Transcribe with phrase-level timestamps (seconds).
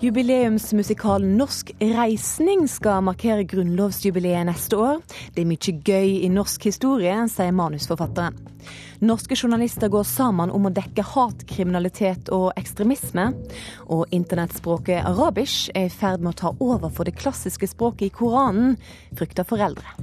[0.00, 5.00] Jubileumsmusikalen Norsk reisning skal markere grunnlovsjubileet neste år.
[5.34, 8.36] Det er mye gøy i norsk historie, sier manusforfatteren.
[9.02, 13.26] Norske journalister går sammen om å dekke hatkriminalitet og ekstremisme.
[13.90, 18.14] Og internettspråket arabisk er i ferd med å ta over for det klassiske språket i
[18.20, 18.78] Koranen,
[19.18, 19.98] frykter foreldre.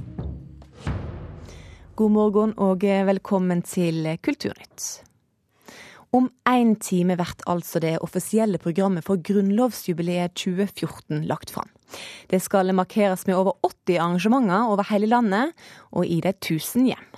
[1.96, 5.05] God morgen og velkommen til Kulturnytt.
[6.16, 11.68] Om én time blir altså det offisielle programmet for grunnlovsjubileet 2014 lagt fram.
[12.30, 15.52] Det skal markeres med over 80 arrangementer over hele landet,
[15.92, 17.08] og i de 1000 hjem.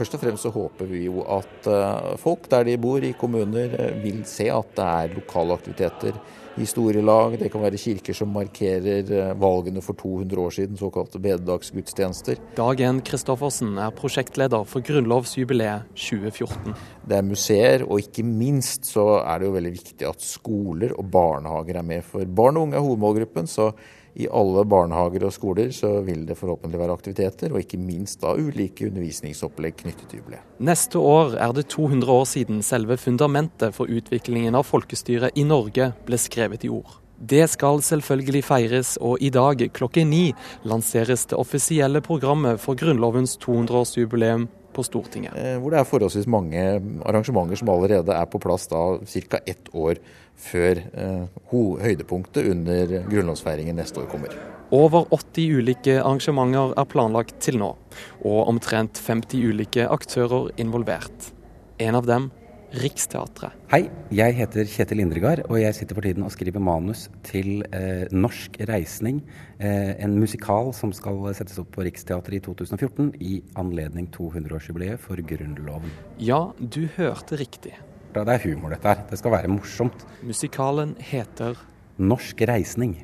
[0.00, 3.74] Først og fremst så håper vi jo at eh, folk der de bor i kommuner
[3.76, 6.16] eh, vil se at det er lokale aktiviteter.
[6.56, 12.40] Historielag, det kan være kirker som markerer eh, valgene for 200 år siden, såkalte bededagsgudstjenester.
[12.56, 16.80] Dagen Kristoffersen er prosjektleder for grunnlovsjubileet 2014.
[17.04, 21.12] Det er museer, og ikke minst så er det jo veldig viktig at skoler og
[21.12, 22.08] barnehager er med.
[22.08, 23.52] For barn og unge er hovedmålgruppen.
[23.52, 23.74] så
[24.14, 28.34] i alle barnehager og skoler så vil det forhåpentlig være aktiviteter, og ikke minst da
[28.34, 30.46] ulike undervisningsopplegg knyttet til jubileet.
[30.58, 35.92] Neste år er det 200 år siden selve fundamentet for utviklingen av folkestyret i Norge
[36.06, 36.98] ble skrevet i ord.
[37.20, 40.30] Det skal selvfølgelig feires, og i dag klokken ni
[40.64, 44.48] lanseres det offisielle programmet for Grunnlovens 200-årsjubileum
[44.80, 45.36] på Stortinget.
[45.36, 46.64] Eh, hvor det er forholdsvis mange
[47.06, 49.42] arrangementer som allerede er på plass da ca.
[49.46, 50.00] ett år
[50.40, 51.40] før eh,
[51.84, 54.34] høydepunktet under grunnlovsfeiringen neste år kommer.
[54.70, 57.74] Over 80 ulike arrangementer er planlagt til nå,
[58.22, 61.32] og omtrent 50 ulike aktører involvert.
[61.80, 62.30] En av dem
[62.70, 63.56] Riksteatret.
[63.72, 68.04] Hei, jeg heter Kjetil Indregard, og jeg sitter for tiden og skriver manus til eh,
[68.14, 69.18] Norsk reisning.
[69.58, 75.18] Eh, en musikal som skal settes opp på Riksteatret i 2014 i anledning 200-årsjubileet for
[75.18, 75.90] Grunnloven.
[76.22, 77.74] Ja, du hørte riktig.
[78.14, 79.02] Det er humor, dette her.
[79.10, 80.06] Det skal være morsomt.
[80.22, 81.58] Musikalen heter
[81.98, 82.94] Norsk reisning.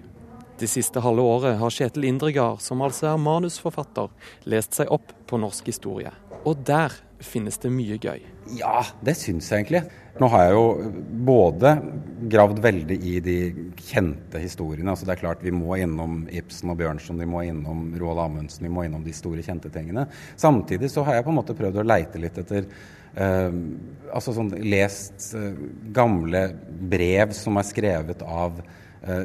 [0.63, 4.15] Det siste halve året har Kjetil Indregard, som altså er manusforfatter,
[4.47, 6.15] lest seg opp på norsk historie.
[6.47, 6.95] Og der
[7.25, 8.25] finnes det mye gøy.
[8.59, 9.83] Ja, det syns jeg egentlig.
[10.21, 10.93] Nå har jeg jo
[11.29, 11.73] både
[12.33, 13.37] gravd veldig i de
[13.77, 14.89] kjente historiene.
[14.91, 18.65] altså det er klart Vi må innom Ibsen og Bjørnson, vi må innom Roald Amundsen,
[18.65, 20.07] vi må innom de store, kjente tingene.
[20.37, 22.65] Samtidig så har jeg på en måte prøvd å leite litt etter
[23.15, 23.61] eh,
[24.13, 25.53] altså sånn Lest eh,
[25.93, 26.49] gamle
[26.89, 28.63] brev som er skrevet av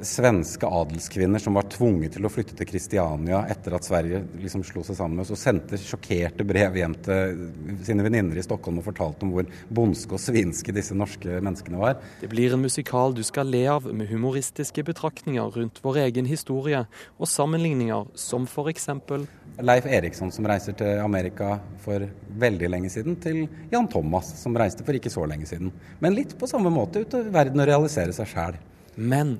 [0.05, 4.83] svenske adelskvinner som var tvunget til å flytte til Kristiania etter at Sverige liksom slo
[4.85, 7.41] seg sammen med oss, og sendte sjokkerte brev hjem til
[7.87, 11.97] sine venninner i Stockholm og fortalte om hvor bondske og svinske disse norske menneskene var.
[12.21, 16.85] Det blir en musikal du skal le av, med humoristiske betraktninger rundt vår egen historie,
[17.17, 18.89] og sammenligninger som f.eks.
[19.61, 22.05] Leif Eriksson som reiser til Amerika for
[22.41, 25.73] veldig lenge siden, til Jan Thomas som reiste for ikke så lenge siden.
[25.99, 28.59] Men litt på samme måte ut i verden å realisere seg sjæl.
[28.95, 29.39] Men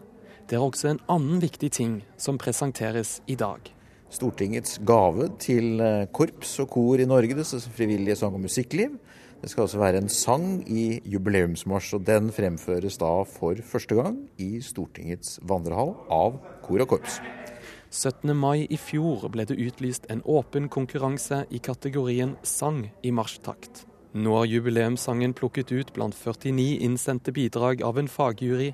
[0.52, 3.70] det er også en annen viktig ting som presenteres i dag.
[4.12, 8.98] Stortingets gave til eh, korps og kor i Norge, det frivillige sang- og musikkliv.
[9.42, 14.18] Det skal også være en sang i jubileumsmarsj, og den fremføres da for første gang
[14.38, 16.36] i Stortingets vandrehall av
[16.66, 17.22] kor og korps.
[17.90, 18.36] 17.
[18.36, 23.86] mai i fjor ble det utlyst en åpen konkurranse i kategorien sang i marsjtakt.
[24.12, 28.74] Nå er jubileumssangen plukket ut blant 49 innsendte bidrag av en fagjury.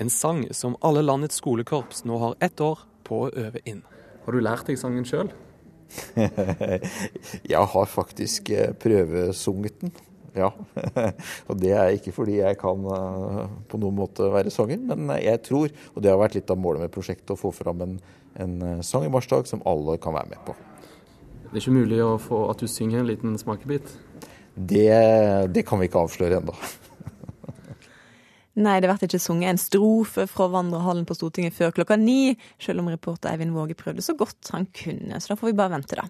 [0.00, 3.82] En sang som alle landets skolekorps nå har ett år på å øve inn.
[4.24, 5.28] Har du lært deg sangen sjøl?
[7.52, 9.92] jeg har faktisk eh, prøvesunget den.
[10.38, 10.50] Ja.
[11.48, 15.44] og det er ikke fordi jeg kan eh, på noen måte være sanger, men jeg
[15.44, 17.96] tror, og det har vært litt av målet med prosjektet, å få fram en,
[18.40, 20.56] en eh, sang i marsdag som alle kan være med på.
[21.48, 23.96] Det er ikke mulig å få at du synger en liten smakebit?
[24.58, 24.90] Det,
[25.54, 26.54] det kan vi ikke avsløre ennå.
[28.58, 32.82] Nei, det blir ikke sunget en strofe fra vandrehallen på Stortinget før klokka ni, selv
[32.82, 35.20] om reporter Eivind Våge prøvde så godt han kunne.
[35.22, 36.08] Så da får vi bare vente, da.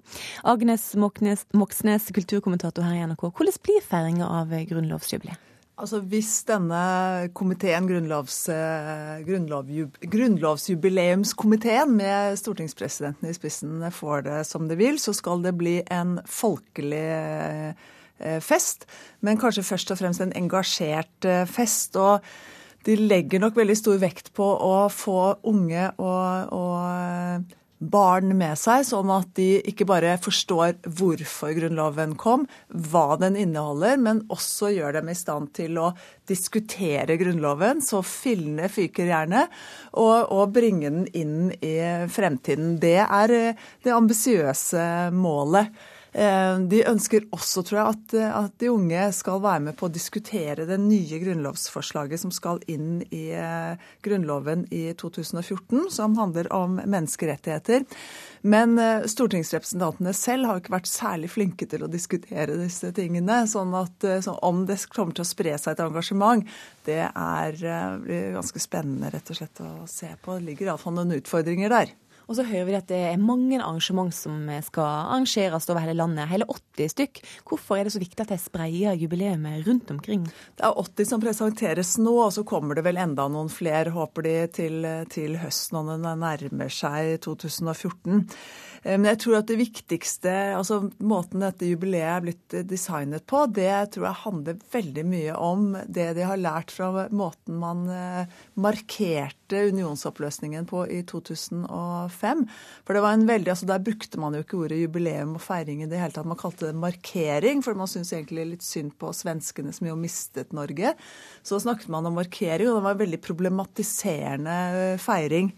[0.48, 3.26] Agnes Moxnes, kulturkommentator her i NRK.
[3.28, 5.44] Hvordan blir feiringa av grunnlovsjubileet?
[5.78, 9.68] Altså Hvis denne komiteen, grunnlovs, eh, grunnlov,
[10.10, 16.16] grunnlovsjubileumskomiteen med stortingspresidenten i spissen får det som det vil, så skal det bli en
[16.26, 17.94] folkelig Eh,
[18.44, 18.86] fest,
[19.20, 21.96] men kanskje først og fremst en engasjert eh, fest.
[21.96, 22.24] og
[22.86, 25.20] de legger nok veldig stor vekt på å få
[25.50, 32.46] unge og, og barn med seg, sånn at de ikke bare forstår hvorfor Grunnloven kom,
[32.68, 35.92] hva den inneholder, men også gjør dem i stand til å
[36.28, 39.46] diskutere Grunnloven, så fillene fyker gjerne,
[39.94, 41.76] og, og bringe den inn i
[42.10, 42.76] fremtiden.
[42.82, 45.70] Det er det ambisiøse målet.
[46.12, 49.92] Eh, de ønsker også, tror jeg, at, at, de unge skal være med på å
[49.92, 56.78] diskutere det nye grunnlovsforslaget som skal inn i eh, Grunnloven i 2014, som handler om
[56.80, 57.84] menneskerettigheter.
[58.48, 63.42] Men eh, stortingsrepresentantene selv har ikke vært særlig flinke til å diskutere disse tingene.
[63.50, 66.44] sånn at så om det kommer til å spre seg et engasjement,
[66.88, 67.62] det er
[68.32, 70.38] ganske spennende rett og slett å se på.
[70.38, 71.92] Det ligger iallfall noen utfordringer der.
[72.28, 76.28] Og så hører vi at det er mange arrangement som skal arrangeres over hele landet.
[76.28, 77.22] Hele 80 stykk.
[77.48, 80.26] Hvorfor er det så viktig at de spreier jubileet rundt omkring?
[80.58, 84.28] Det er 80 som presenteres nå, og så kommer det vel enda noen flere, håper
[84.28, 88.26] de, til, til høsten når det nærmer seg 2014.
[88.82, 93.26] Eh, men jeg tror at det viktigste, altså måten dette jubileet er blitt eh, designet
[93.28, 97.86] på, det tror jeg handler veldig mye om det de har lært fra måten man
[97.92, 102.44] eh, markerte unionsoppløsningen på i 2005.
[102.84, 105.82] For det var en veldig, altså Der brukte man jo ikke ordet jubileum og feiring
[105.82, 106.28] i det hele tatt.
[106.28, 110.52] Man kalte det markering, for man syntes egentlig litt synd på svenskene som jo mistet
[110.56, 110.94] Norge.
[111.42, 114.58] Så snakket man om markering, og det var en veldig problematiserende
[115.00, 115.52] feiring.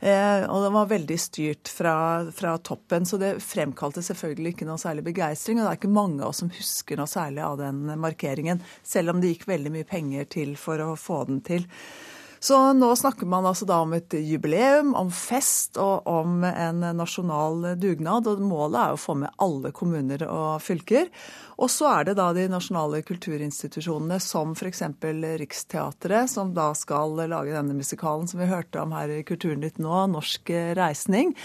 [0.00, 1.94] Eh, og den var veldig styrt fra,
[2.32, 5.60] fra, toppen, så det fremkalte selvfølgelig ikke noe særlig begeistring.
[5.60, 9.12] Og det er ikke mange av oss som husker noe særlig av den markeringen, selv
[9.12, 11.68] om det gikk veldig mye penger til for å få den til.
[12.42, 17.74] Så nå snakker man altså da om et jubileum, om fest og om en nasjonal
[17.76, 18.30] dugnad.
[18.32, 21.10] Og målet er å få med alle kommuner og fylker.
[21.60, 24.80] Og så er det da de nasjonale kulturinstitusjonene som f.eks.
[25.42, 29.92] Riksteatret, som da skal lage denne musikalen som vi hørte om her i Kulturnytt nå,
[30.08, 30.48] 'Norsk
[30.80, 31.36] reisning'.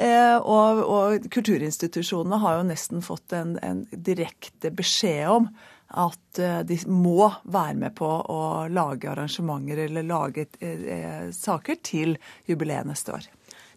[0.00, 5.52] Eh, og, og kulturinstitusjonene har jo nesten fått en, en direkte beskjed om
[5.88, 12.16] at eh, de må være med på å lage arrangementer eller lage eh, saker til
[12.48, 13.28] jubileet neste år.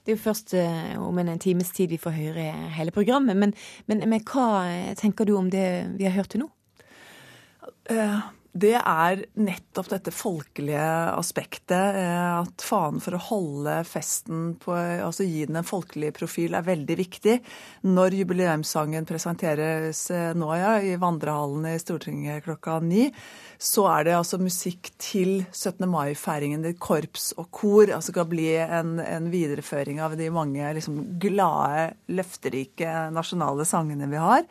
[0.02, 3.38] Det er jo først eh, om en times tid vi får høre hele programmet.
[3.38, 3.56] Men,
[3.88, 4.66] men, men hva
[5.00, 6.52] tenker du om det vi har hørt til nå?
[8.52, 10.84] Det er nettopp dette folkelige
[11.16, 11.96] aspektet.
[11.96, 16.66] Eh, at fanen for å holde festen på Altså gi den en folkelig profil er
[16.66, 17.38] veldig viktig.
[17.88, 23.08] Når jubileumssangen presenteres eh, nå, ja, i vandrehallen i Stortinget klokka ni,
[23.62, 25.88] så er det altså musikk til 17.
[25.88, 26.68] mai-feiringen.
[26.82, 33.12] Korps og kor altså skal bli en, en videreføring av de mange liksom, glade, løfterike
[33.16, 34.48] nasjonale sangene vi har.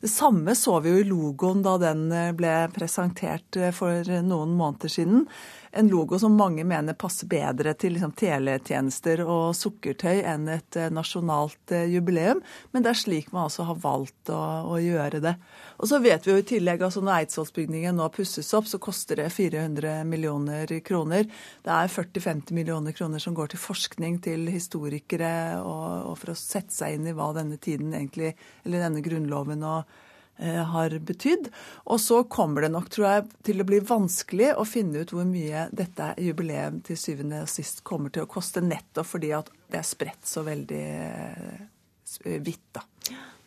[0.00, 4.54] Det samme så vi jo i logoen da den eh, ble presentert eh, for noen
[4.58, 5.24] måneder siden.
[5.70, 10.90] En logo som mange mener passer bedre til liksom, teletjenester og sukkertøy enn et eh,
[10.94, 12.40] nasjonalt jubileum.
[12.72, 14.40] Men det er slik man altså har valgt å,
[14.72, 15.34] å gjøre det.
[15.78, 19.20] Og så vet vi jo i tillegg altså når Eidsvollsbygningen nå pusses opp, så koster
[19.20, 21.28] det 400 millioner kroner.
[21.64, 26.38] Det er 40-50 millioner kroner som går til forskning til historikere og, og, for å
[26.38, 28.34] sette seg inn i hva denne tiden egentlig,
[28.64, 30.07] eller denne grunnloven og eh,
[30.38, 31.48] har betydd.
[31.90, 35.26] Og så kommer det nok, tror jeg, til å bli vanskelig å finne ut hvor
[35.26, 39.80] mye dette jubileet til syvende og sist kommer til å koste, nettopp fordi at det
[39.80, 42.84] er spredt så veldig eh, vidt, da.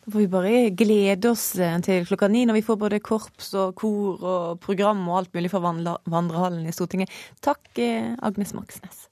[0.04, 3.52] Da får vi bare glede oss eh, til klokka ni når vi får både korps
[3.54, 7.12] og kor og program og alt mulig fra vandrehallen i Stortinget.
[7.44, 9.06] Takk, eh, Agnes Moxnes.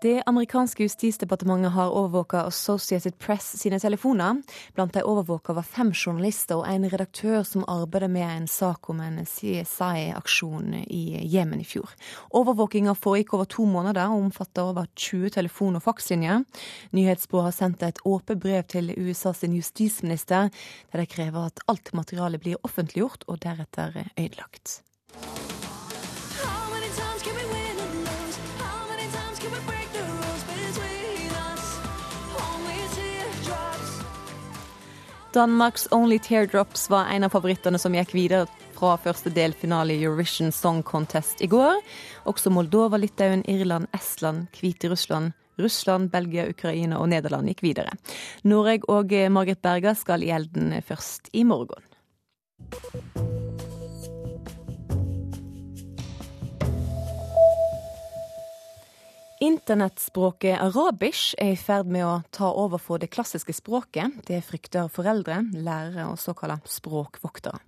[0.00, 4.42] Det amerikanske justisdepartementet har overvåka Associated Press sine telefoner.
[4.74, 9.00] Blant de overvåka var fem journalister og en redaktør som arbeider med en sak om
[9.02, 11.02] en CSI-aksjon i
[11.32, 11.90] Jemen i fjor.
[12.30, 16.46] Overvåkinga foregikk over to måneder og omfatter over 20 telefon- og fakslinjer.
[16.94, 20.54] Nyhetsbyrået har sendt et åpent brev til USAs justisminister,
[20.92, 24.82] der de krever at alt materialet blir offentliggjort og deretter ødelagt.
[35.38, 40.50] Danmarks Only Teardrops var en av favorittene som gikk videre fra første delfinale i Eurovision
[40.50, 41.78] Song Contest i går.
[42.26, 45.30] Også Moldova, Litauen, Irland, Estland, Hviterussland,
[45.62, 47.94] Russland, Belgia, Ukraina og Nederland gikk videre.
[48.42, 51.86] Norge og Margret Berga skal i elden først i morgen.
[59.38, 64.16] Internettspråket arabisk er i ferd med å ta over for det klassiske språket.
[64.26, 67.60] Det frykter foreldre, lærere og såkalte språkvoktere.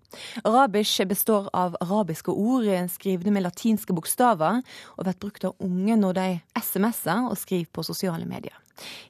[0.42, 4.64] Arabisk består av arabiske ord skrevet med latinske bokstaver,
[4.96, 6.24] og blir brukt av unge når de
[6.58, 8.56] SMS-er og skriver på sosiale medier.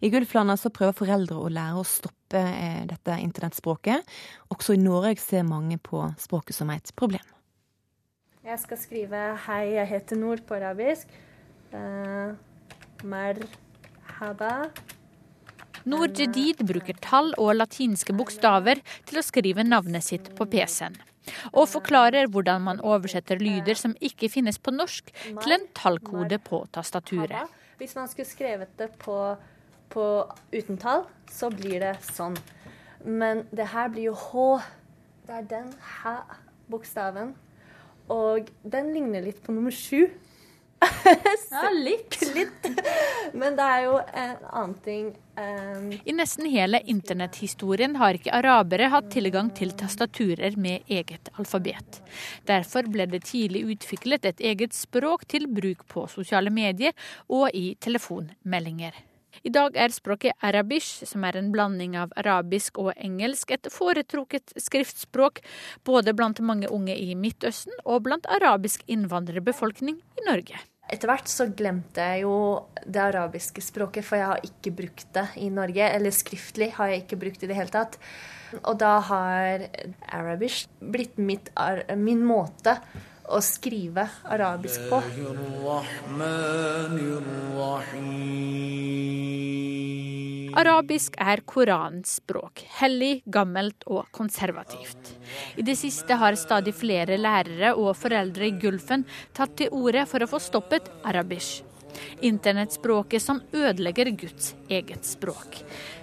[0.04, 4.04] I Gulflandet så prøver foreldre å lære å stoppe eh, dette internettspråket.
[4.52, 7.24] Også i Norge ser mange på språket som et problem.
[8.44, 11.08] Jeg skal skrive 'Hei, jeg heter Nord' på arabisk.
[11.72, 12.36] Uh
[13.02, 14.70] Marhaba.
[15.88, 20.98] Noor Jedid bruker tall og latinske bokstaver til å skrive navnet sitt på PC-en.
[21.54, 26.62] Og forklarer hvordan man oversetter lyder som ikke finnes på norsk, til en tallkode på
[26.74, 27.48] tastaturet.
[27.80, 29.16] Hvis man skulle skrevet det på,
[29.92, 30.06] på
[30.52, 32.36] uten tall, så blir det sånn.
[33.04, 34.48] Men det her blir jo H.
[35.28, 37.32] Det er den H-bokstaven.
[38.10, 40.10] Og den ligner litt på nummer sju.
[41.50, 42.16] ja, litt.
[42.36, 42.68] litt.
[43.32, 45.90] Men det er jo en annen ting um...
[45.92, 52.00] I nesten hele internetthistorien har ikke arabere hatt tilgang til tastaturer med eget alfabet.
[52.48, 56.96] Derfor ble det tidlig utviklet et eget språk til bruk på sosiale medier
[57.28, 58.96] og i telefonmeldinger.
[59.46, 64.52] I dag er språket arabisk, som er en blanding av arabisk og engelsk, et foretrukket
[64.58, 65.40] skriftspråk
[65.86, 70.60] både blant mange unge i Midtøsten og blant arabisk innvandrerbefolkning i Norge.
[70.90, 72.34] Etter hvert så glemte jeg jo
[72.82, 75.86] det arabiske språket, for jeg har ikke brukt det i Norge.
[75.86, 78.00] Eller skriftlig har jeg ikke brukt det i det hele tatt.
[78.64, 79.68] Og da har
[80.10, 81.52] arabisk blitt mitt,
[81.94, 82.74] min måte
[83.30, 84.98] å skrive arabisk på.
[90.58, 92.64] Arabisk er Koranens språk.
[92.80, 95.12] Hellig, gammelt og konservativt.
[95.60, 100.22] I det siste har stadig flere lærere og foreldre i Gulfen tatt til orde for
[100.24, 101.66] å få stoppet arabisk.
[102.22, 105.58] Internettspråket som ødelegger Guds eget språk,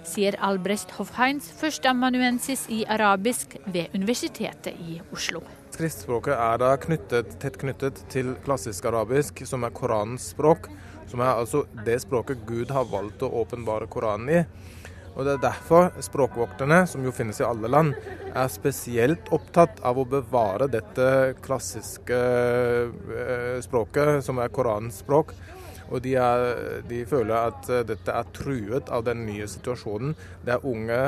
[0.06, 5.42] sier Albrecht Hofheins, førsteamanuensis i arabisk ved Universitetet i Oslo.
[5.78, 10.66] Skriftspråket er da knyttet, tett knyttet til klassisk arabisk, som er Koranens språk
[11.08, 14.42] som er altså det språket Gud har valgt å åpenbare Koranen i.
[15.18, 17.96] Og Det er derfor språkvokterne, som jo finnes i alle land,
[18.28, 25.34] er spesielt opptatt av å bevare dette klassiske eh, språket, som er Koranens språk.
[25.88, 30.14] Og de, er, de føler at dette er truet av den nye situasjonen.
[30.44, 31.00] Det er unge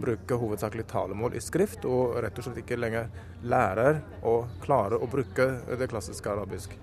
[0.00, 3.10] bruker hovedsakelig talemål i skrift, og rett og slett ikke lenger
[3.44, 5.46] lærer å klare å bruke
[5.78, 6.76] det klassiske arabisk.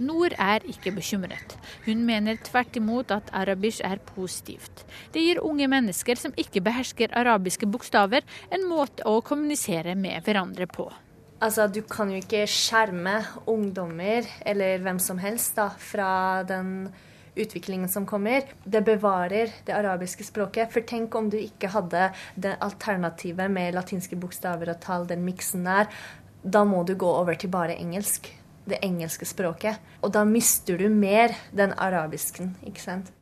[0.00, 1.56] Nord er ikke bekymret.
[1.84, 4.84] Hun mener tvert imot at arabisk er positivt.
[5.12, 10.68] Det gir unge mennesker som ikke behersker arabiske bokstaver, en måte å kommunisere med hverandre
[10.70, 10.88] på.
[11.40, 16.90] Altså, Du kan jo ikke skjerme ungdommer, eller hvem som helst, da, fra den
[17.34, 18.42] utviklingen som kommer.
[18.64, 20.72] Det bevarer det arabiske språket.
[20.72, 25.64] For tenk om du ikke hadde det alternativet med latinske bokstaver og tall, den miksen
[25.68, 25.90] der.
[26.42, 28.30] Da må du gå over til bare engelsk.
[28.70, 29.80] Det engelske språket.
[30.04, 33.12] Og da mister du mer den arabisken, ikke sant.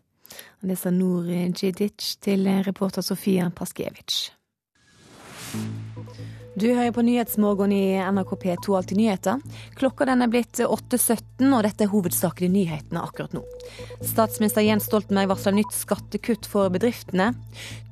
[0.60, 4.28] Det sa Noor Djidic til reporter Sofia Paskiewicz.
[6.58, 9.42] Du hører på Nyhetsmorgen i NRK P2 Alltid nyheter.
[9.78, 13.44] Klokka den er blitt 8.17, og dette er hovedsakelig nyhetene akkurat nå.
[14.02, 17.28] Statsminister Jens Stoltenberg varsler nytt skattekutt for bedriftene.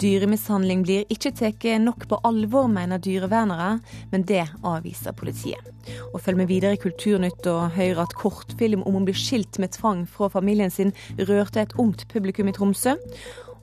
[0.02, 3.68] Dyremishandling blir ikke tatt nok på alvor, mener dyrevernere,
[4.10, 5.70] men det avviser politiet.
[6.10, 9.76] Og følg med videre i Kulturnytt og høyre at kortfilm om å bli skilt med
[9.78, 12.96] tvang fra familien sin rørte et ungt publikum i Tromsø.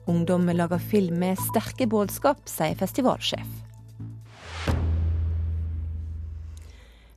[0.08, 3.73] Ungdom lager film med sterke budskap, sier festivalsjef.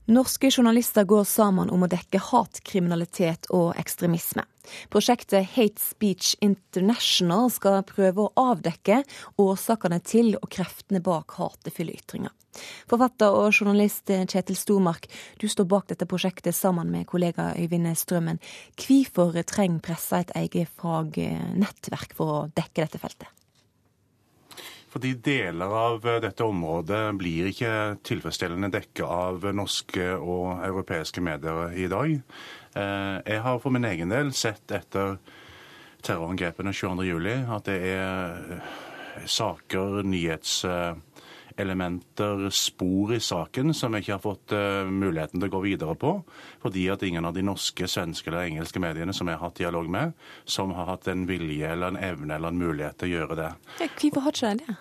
[0.08, 4.46] Norske journalister går sammen om å dekke hatkriminalitet og ekstremisme.
[4.88, 9.02] Prosjektet Hate Speech International skal prøve å avdekke
[9.44, 12.32] årsakene til og kreftene bak hatefulle ytringer.
[12.88, 15.10] Forfatter og journalist Kjetil Stormark,
[15.44, 18.40] du står bak dette prosjektet sammen med kollega Øyvind Strømmen.
[18.80, 23.37] Hvorfor trenger pressa et eget fagnettverk for å dekke dette feltet?
[24.98, 31.70] Fordi deler av eh, dette området blir ikke tilfredsstillende dekket av norske og europeiske medier
[31.78, 32.16] i dag.
[32.74, 35.22] Eh, jeg har for min egen del sett etter
[36.02, 38.66] terrorangrepene 22.07 at det er eh,
[39.30, 44.58] saker, nyhetselementer, spor i saken som jeg ikke har fått
[44.90, 46.26] muligheten til å gå videre på.
[46.66, 49.86] Fordi at ingen av de norske, svenske eller engelske mediene som jeg har hatt dialog
[49.94, 50.18] med,
[50.50, 53.52] som har hatt en vilje eller en evne eller en mulighet til å gjøre det.
[53.86, 54.74] Hvorfor har ikke det?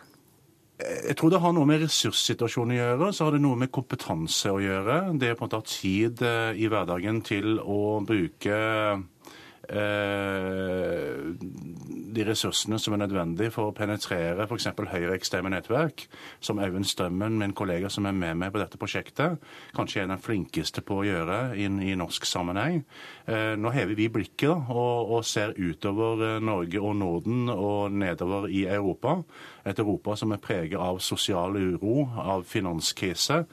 [0.76, 3.11] Jeg tror det har noe med ressurssituasjonen å gjøre.
[3.16, 4.99] Så har det noe med kompetanse å gjøre.
[5.16, 9.04] Det å på en måte ha tid eh, i hverdagen til å bruke eh,
[12.16, 14.68] de ressursene som er nødvendige for å penetrere f.eks.
[14.76, 16.06] høyreekstreme nettverk,
[16.40, 19.38] som Auen Strømmen, min kollega som er med meg på dette prosjektet,
[19.76, 22.85] kanskje er den flinkeste på å gjøre inn i norsk sammenheng.
[23.26, 28.49] Eh, nå hever vi blikket og, og ser utover eh, Norge og Norden og nedover
[28.49, 29.18] i Europa.
[29.66, 33.44] Et Europa som er preget av sosial uro, av finanskrise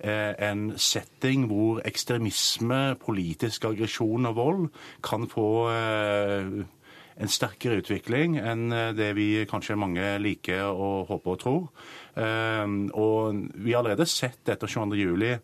[0.00, 4.62] en setting hvor ekstremisme, politisk aggresjon og vold
[5.04, 5.48] kan få
[7.20, 11.66] en sterkere utvikling enn eh, det vi kanskje mange liker og håper og tror.
[12.20, 15.38] Og vi har allerede sett etter 22.07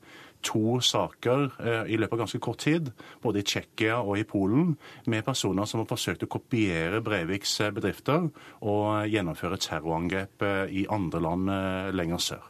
[0.47, 2.91] to saker eh, i løpet av ganske kort tid,
[3.23, 4.75] både i Tsjekkia og i Polen,
[5.11, 8.29] med personer som har forsøkt å kopiere Breiviks eh, bedrifter
[8.61, 11.51] og gjennomføre terrorangrep i andre land
[11.97, 12.45] lenger sør.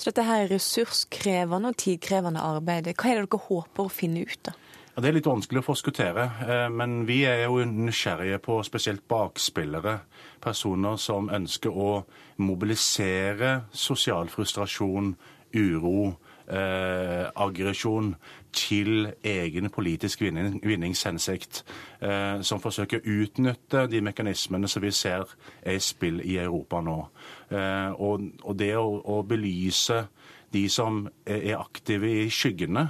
[0.00, 2.86] Så dette her er ressurskrevende og tidkrevende arbeid.
[2.96, 4.56] Hva er det dere håper å finne ut av?
[5.00, 10.00] Det er litt vanskelig å forskuttere, eh, men vi er jo nysgjerrige på spesielt bakspillere.
[10.40, 12.04] Personer som ønsker å
[12.40, 15.14] mobilisere sosial frustrasjon,
[15.52, 16.16] uro,
[16.50, 18.14] eh, aggresjon
[18.52, 21.62] til egen politisk vinning, vinningshensikt.
[22.02, 25.28] Eh, som forsøker å utnytte de mekanismene som vi ser
[25.62, 26.98] er i spill i Europa nå.
[27.50, 30.04] Eh, og, og, det å, å belyse
[30.50, 32.88] de som er aktive i skyggene,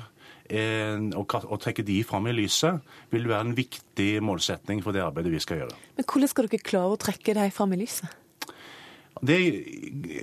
[0.50, 2.80] å trekke de fram i lyset,
[3.12, 5.76] vil være en viktig målsetning for det arbeidet vi skal gjøre.
[5.94, 8.16] Men Hvordan skal dere klare å trekke dem fram i lyset?
[9.20, 9.36] Det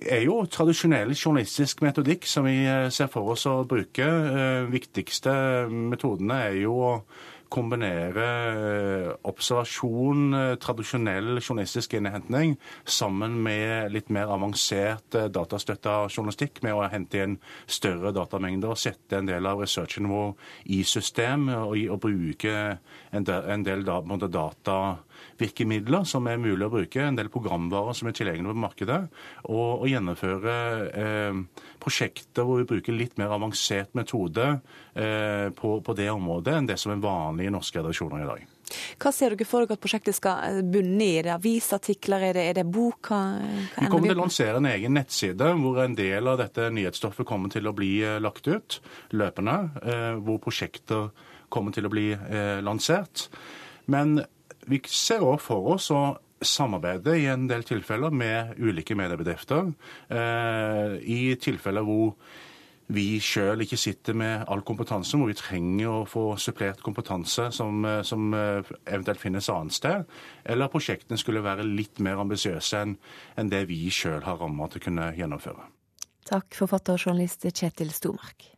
[0.10, 4.06] er jo tradisjonell journalistisk metodikk som vi eh, ser for oss å bruke.
[4.06, 5.34] Eh, viktigste
[5.70, 6.94] metodene er jo å
[7.54, 16.62] kombinere eh, observasjon, eh, tradisjonell journalistisk innhentning, sammen med litt mer avansert eh, datastøtta journalistikk,
[16.66, 20.34] med å hente inn større datamengder, og sette en del av researchen vår
[20.78, 22.56] i system og, og bruke
[23.12, 24.80] en del, en del da, data
[25.38, 29.00] virkemidler som er mulig å bruke, en del programvarer som er tilgjengelige på markedet,
[29.46, 30.56] og, og gjennomføre
[31.04, 31.42] eh,
[31.82, 34.48] prosjekter hvor vi bruker litt mer avansert metode
[34.98, 38.46] eh, på, på, det området enn det som er vanlig i norske redaksjoner i dag.
[39.00, 41.18] Hva ser dere for dere at prosjektet skal eh, bunne i?
[41.20, 43.12] Er det avisartikler, er det, er det bok?
[43.12, 46.70] Hva, hva vi kommer til å lansere en egen nettside hvor en del av dette
[46.76, 48.80] nyhetsstoffet kommer til å bli eh, lagt ut
[49.16, 49.58] løpende.
[49.84, 51.12] Eh, hvor prosjekter
[51.54, 52.10] kommer til å bli
[52.60, 53.30] lansert.
[53.88, 54.18] Men
[54.68, 59.72] vi ser òg for oss å samarbeide i en del tilfeller med ulike mediebedrifter.
[61.00, 62.18] I tilfeller hvor
[62.88, 67.84] vi sjøl ikke sitter med all kompetanse, hvor vi trenger å få supplert kompetanse som,
[67.86, 70.20] eh, som eh, eventuelt finnes annet sted.
[70.46, 72.98] Eller prosjektene skulle være litt mer ambisiøse enn,
[73.36, 75.68] en det vi sjøl har rammer til å kunne gjennomføre.
[76.28, 78.57] Takk, forfatter og journalist Kjetil Stormark.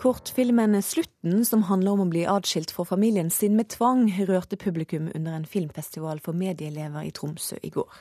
[0.00, 5.10] Kortfilmen 'Slutten', som handler om å bli adskilt fra familien sin med tvang, rørte publikum
[5.14, 7.98] under en filmfestival for medieelever i Tromsø i går.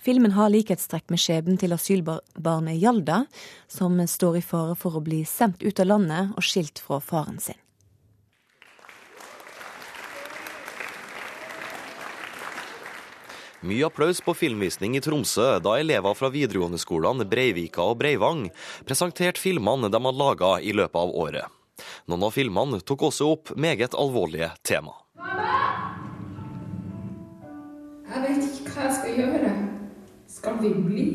[0.00, 3.26] Filmen har likhetstrekk med skjebnen til asylbarnet Hjalda,
[3.68, 7.36] som står i fare for å bli sendt ut av landet og skilt fra faren
[7.36, 7.60] sin.
[13.66, 18.44] Mye applaus på filmvisning i Tromsø da elever fra videregående skolene Breivika og Breivang
[18.86, 21.56] presenterte filmene de hadde laga i løpet av året.
[22.06, 24.94] Noen av filmene tok også opp meget alvorlige tema.
[25.18, 25.56] Mamma!
[28.06, 29.54] Jeg vet ikke hva jeg skal gjøre.
[30.36, 31.08] Skal vi bli?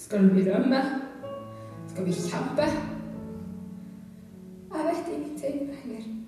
[0.00, 0.82] Skal vi rømme?
[1.92, 2.66] Skal vi kjempe?
[4.74, 6.19] Jeg vet ingenting lenger.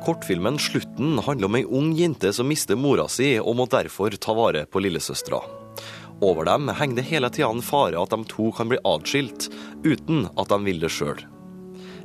[0.00, 4.32] Kortfilmen 'Slutten' handler om ei ung jente som mister mora si, og må derfor ta
[4.32, 5.40] vare på lillesøstera.
[6.24, 9.50] Over dem henger det hele tida en fare at de to kan bli atskilt,
[9.84, 11.20] uten at de vil det sjøl.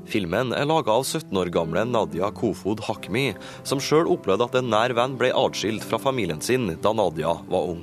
[0.06, 4.70] Filmen er laga av 17 år gamle Nadia Kofod Hakmi, som sjøl opplevde at en
[4.70, 7.82] nær venn ble atskilt fra familien sin da Nadia var ung.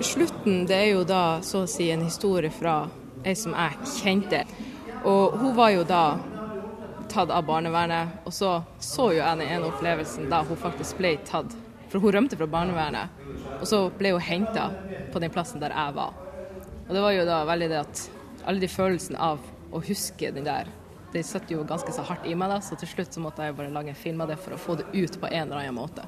[0.00, 2.82] Slutten det er jo da så å si en historie fra
[3.28, 4.44] ei som jeg kjente.
[5.04, 6.04] Og hun var jo da
[7.10, 8.20] tatt av barnevernet.
[8.24, 11.52] Og så så jo jeg den ene opplevelsen da hun faktisk ble tatt.
[11.90, 13.10] For hun rømte fra barnevernet,
[13.58, 14.68] og så ble hun henta
[15.10, 16.14] på den plassen der jeg var.
[16.86, 18.04] Og det var jo da veldig det at
[18.46, 19.42] alle de følelsene av
[19.74, 20.70] å huske den der,
[21.10, 23.56] det satt jo ganske så hardt i meg da, så til slutt så måtte jeg
[23.58, 25.74] bare lage en film av det for å få det ut på en eller annen
[25.74, 26.06] måte.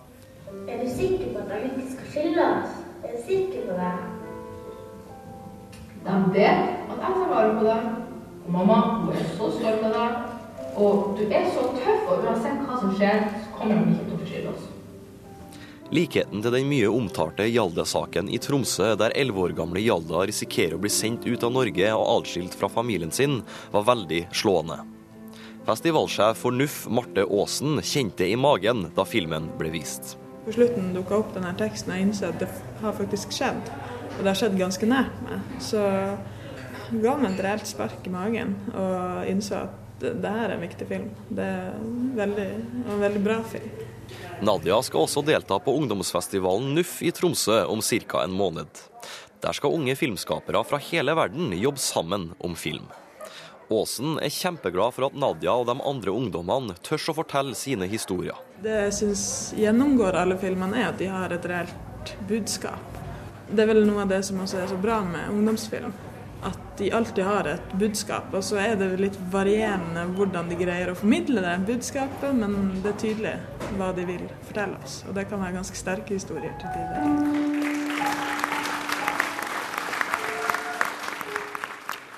[0.71, 2.77] Er du sikker på at de ikke skal skille oss?
[3.03, 3.95] Er du sikker på det?
[6.03, 6.63] De vet
[6.93, 7.91] at jeg tar vare på deg.
[8.43, 10.32] Og mamma hun er så stolt av deg.
[10.77, 14.15] Og du er så tøff, og uansett hva som skjer, så kommer de ikke til
[14.15, 14.69] å forskylde oss.
[15.93, 20.81] Likheten til den mye omtalte Hjalde-saken i Tromsø, der elleve år gamle Hjalda risikerer å
[20.81, 23.43] bli sendt ut av Norge og atskilt fra familien sin,
[23.75, 24.79] var veldig slående.
[25.67, 30.17] Festivalsjef for NUF, Marte Aasen, kjente i magen da filmen ble vist.
[30.47, 32.49] På slutten dukka opp denne teksten og jeg innså at det
[32.81, 33.69] har faktisk skjedd.
[34.17, 35.45] Og det har skjedd ganske nært meg.
[35.63, 35.85] Så
[36.89, 40.57] det ga meg et reelt spark i magen og innså at det, det her er
[40.57, 41.11] en viktig film.
[41.31, 41.77] Det er
[42.19, 42.49] veldig,
[42.85, 43.71] en veldig bra film.
[44.43, 48.25] Nadia skal også delta på ungdomsfestivalen NUF i Tromsø om ca.
[48.25, 48.83] en måned.
[49.43, 52.91] Der skal unge filmskapere fra hele verden jobbe sammen om film.
[53.73, 58.37] Aasen er kjempeglad for at Nadia og de andre ungdommene tør å fortelle sine historier.
[58.63, 59.25] Det jeg syns
[59.57, 62.99] gjennomgår alle filmene, er at de har et reelt budskap.
[63.49, 65.95] Det er vel noe av det som også er så bra med ungdomsfilm.
[66.43, 70.91] At de alltid har et budskap, og så er det litt varierende hvordan de greier
[70.91, 73.35] å formidle det budskapet, men det er tydelig
[73.79, 75.05] hva de vil fortelle oss.
[75.07, 77.63] Og det kan være ganske sterke historier til tider.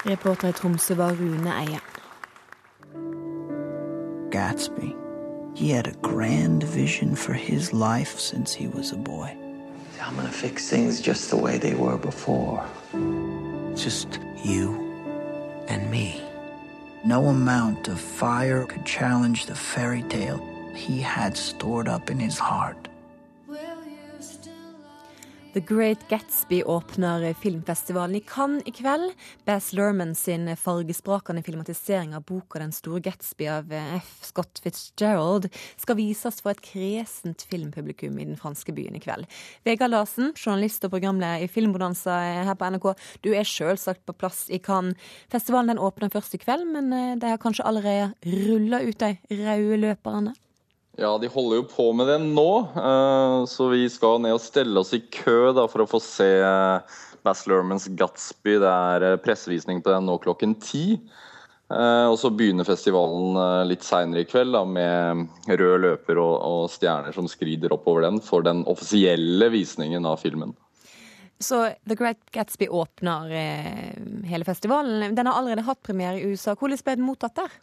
[0.05, 1.81] Reporter i Tromsø var Rune Eie.
[4.31, 4.93] Gatsby.
[5.55, 9.37] He had a grand vision for his life since he was a boy.
[10.03, 12.65] I'm gonna fix things just the way they were before.
[13.75, 16.23] Just you and me.
[17.05, 20.41] No amount of fire could challenge the fairy tale
[20.75, 22.84] he had stored up in his heart.
[25.55, 29.13] The Great Gatsby åpner filmfestivalen i Cannes i kveld.
[29.45, 34.19] Baz Lerman sin fargesprakende filmatisering av boka 'Den store Gatsby' av F.
[34.23, 39.31] Scott Fitzgerald skal vises for et kresent filmpublikum i den franske byen i kveld.
[39.65, 42.95] Vegard Larsen, journalist og programleder i Filmbonanza her på NRK.
[43.23, 44.99] Du er selvsagt på plass i Cannes.
[45.31, 49.19] Festivalen den åpner først i kveld, men eh, de har kanskje allerede rulla ut de
[49.31, 50.35] røde løperne?
[50.97, 54.79] Ja, de holder jo på med det nå, eh, så vi skal ned og stelle
[54.79, 58.61] oss i kø da, for å få se eh, Bass Lermans Gatsby.
[58.63, 61.01] Det er eh, pressevisning på den nå klokken ti.
[61.75, 67.17] Og så begynner festivalen litt seinere i kveld da, med rød løper og, og stjerner
[67.17, 70.53] som skrider oppover den for den offisielle visningen av filmen.
[71.43, 73.33] Så The Great Gatsby åpner
[74.29, 75.17] hele festivalen.
[75.17, 76.53] Den har allerede hatt premiere i USA.
[76.53, 77.57] Hvordan ble den mottatt der?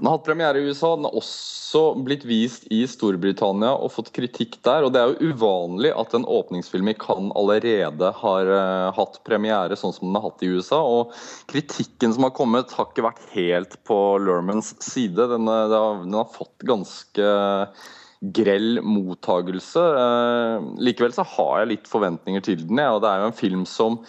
[0.00, 4.08] Den har hatt premiere i USA, den har også blitt vist i Storbritannia og fått
[4.16, 4.86] kritikk der.
[4.86, 9.76] og Det er jo uvanlig at en åpningsfilm i Cannes allerede har uh, hatt premiere
[9.76, 10.80] sånn som den har hatt i USA.
[10.80, 11.12] og
[11.52, 15.20] Kritikken som har kommet, har ikke vært helt på Lermans side.
[15.20, 17.30] Den, den, har, den har, fått ganske
[18.40, 19.84] grell mottagelse.
[20.00, 22.80] Uh, likevel så har jeg litt forventninger til den.
[22.80, 24.00] Ja, og Det er jo en film som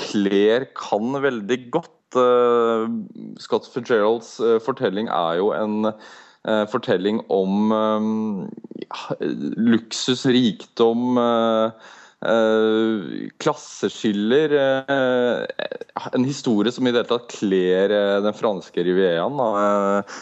[0.00, 2.88] kler Cannes veldig godt uh,
[3.38, 7.72] Scott Fitzgeralds uh, fortelling er jo en uh, fortelling om
[9.70, 11.18] luksus, rikdom
[13.40, 14.52] klasseskiller
[16.12, 17.94] En historie som i det hele tatt kler
[18.24, 19.40] den franske rivieraen.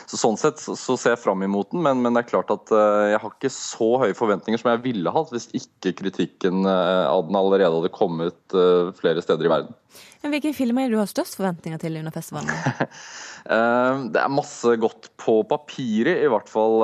[0.06, 2.70] så Sånn sett så, ser jeg fram imot den, men, men det er klart at
[2.70, 7.40] jeg har ikke så høye forventninger som jeg ville hatt hvis ikke kritikken av den
[7.40, 8.58] allerede hadde kommet
[9.00, 9.74] flere steder i verden.
[10.18, 12.50] Hvilke filmer er det du har størst forventninger til under festivalen?
[14.12, 16.82] det er masse godt på papiret, i hvert fall.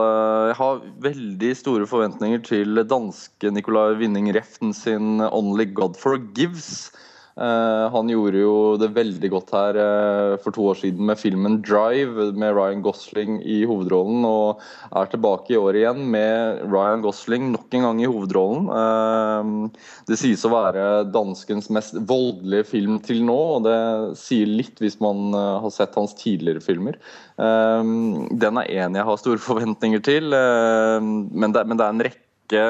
[0.51, 6.95] Jeg har veldig store forventninger til danske Nicolai Winning Reften sin 'Only God Forgives'.
[7.35, 11.57] Uh, han gjorde jo det veldig godt her uh, for to år siden med filmen
[11.67, 14.63] 'Drive' med Ryan Gosling i hovedrollen, og
[14.95, 18.69] er tilbake i år igjen med Ryan Gosling nok en gang i hovedrollen.
[18.71, 23.81] Uh, det sies å være danskens mest voldelige film til nå, og det
[24.21, 27.01] sier litt hvis man har sett hans tidligere filmer.
[27.35, 32.63] den er en jeg har store forventninger til, men det, er en rekke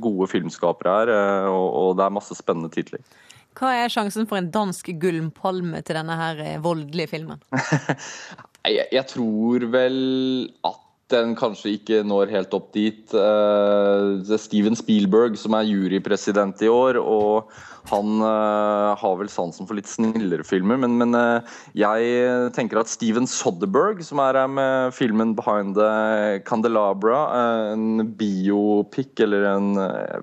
[0.00, 1.12] gode filmskapere her,
[1.50, 3.02] og det er masse spennende titler.
[3.62, 7.38] Hva er sjansen for en dansk gullpalme til denne her eh, voldelige filmen?
[8.66, 9.98] jeg, jeg, tror vel
[10.66, 10.80] at
[11.12, 13.04] den kanskje ikke når helt opp dit.
[13.14, 17.52] Uh, det er Steven Spielberg som er jurypresident i år, og
[17.92, 20.80] han uh, har vel sansen for litt snillere filmer.
[20.82, 21.14] Men, men
[21.78, 27.22] jeg tenker at Steven Soderberg, som er her med filmen 'Behind the Candelabra',
[27.76, 29.72] en biopic eller en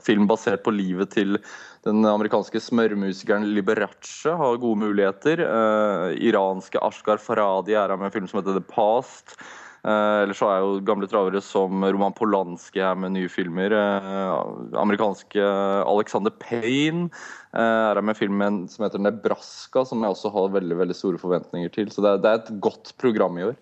[0.03, 1.39] film basert på livet til
[1.87, 5.39] den amerikanske smørmusikeren Liberace har gode muligheter.
[5.45, 9.37] Uh, iranske Ashgar Faradi er her med en film som heter The Past.
[9.79, 13.71] Uh, Eller så er jo gamle travere som Roman Polanski her med nye filmer.
[13.71, 15.39] Uh, amerikanske
[15.87, 20.81] Alexander Payne uh, er her med filmen som heter Nebraska, som jeg også har veldig
[20.83, 21.93] veldig store forventninger til.
[21.95, 23.59] Så det er, det er et godt program i år.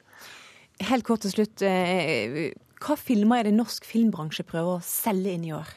[0.90, 1.62] Helt kort til slutt.
[2.82, 5.70] Hva filmer er det norsk filmbransje prøver å selge inn i år?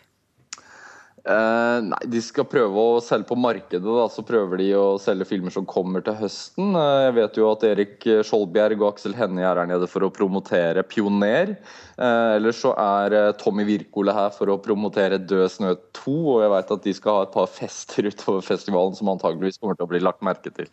[1.20, 3.84] Eh, nei, De skal prøve å selge på markedet.
[3.84, 6.74] da, Så prøver de å selge filmer som kommer til høsten.
[6.74, 10.10] Uh, jeg vet jo at Erik Skjoldbjerg og Aksel Hennie er her nede for å
[10.10, 11.56] promotere 'Pioner'.
[11.98, 16.16] Uh, ellers så er Tommy Wirkola her for å promotere 'Død snø 2'.
[16.34, 19.76] Og jeg vet at de skal ha et par fester utover festivalen som antageligvis kommer
[19.76, 20.68] til å bli lagt merke til.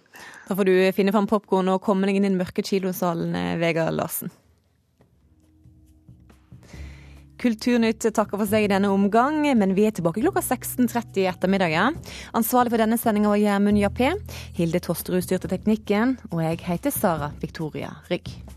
[0.48, 3.94] Da får du finne fram popkorn og komme deg inn i den mørke kilosalen, Vegard
[3.94, 4.32] Larsen.
[7.38, 11.78] Kulturnytt takker for seg i denne omgang, men vi er tilbake klokka 16.30 i ettermiddag.
[12.38, 14.14] Ansvarlig for denne sendinga var Gjermund Jappé.
[14.58, 18.57] Hilde Tosterud styrte teknikken, og jeg heter Sara Victoria Rygg.